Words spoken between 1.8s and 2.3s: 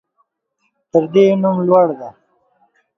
دى.